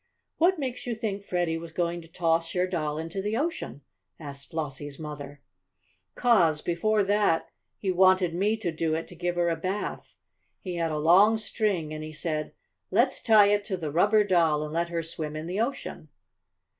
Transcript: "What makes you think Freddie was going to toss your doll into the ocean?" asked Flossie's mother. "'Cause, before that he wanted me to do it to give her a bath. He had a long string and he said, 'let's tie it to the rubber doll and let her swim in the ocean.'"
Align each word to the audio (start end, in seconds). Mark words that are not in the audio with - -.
"What 0.39 0.57
makes 0.57 0.87
you 0.87 0.95
think 0.95 1.21
Freddie 1.23 1.59
was 1.59 1.71
going 1.71 2.01
to 2.01 2.07
toss 2.07 2.55
your 2.55 2.65
doll 2.65 2.97
into 2.97 3.21
the 3.21 3.37
ocean?" 3.37 3.81
asked 4.19 4.49
Flossie's 4.49 4.97
mother. 4.97 5.43
"'Cause, 6.15 6.63
before 6.63 7.03
that 7.03 7.51
he 7.77 7.91
wanted 7.91 8.33
me 8.33 8.57
to 8.57 8.71
do 8.71 8.95
it 8.95 9.05
to 9.09 9.15
give 9.15 9.35
her 9.35 9.49
a 9.49 9.55
bath. 9.55 10.15
He 10.59 10.77
had 10.77 10.89
a 10.89 10.97
long 10.97 11.37
string 11.37 11.93
and 11.93 12.03
he 12.03 12.13
said, 12.13 12.53
'let's 12.89 13.21
tie 13.21 13.49
it 13.53 13.63
to 13.65 13.77
the 13.77 13.91
rubber 13.91 14.23
doll 14.23 14.63
and 14.63 14.73
let 14.73 14.89
her 14.89 15.03
swim 15.03 15.35
in 15.35 15.45
the 15.45 15.59
ocean.'" 15.59 16.09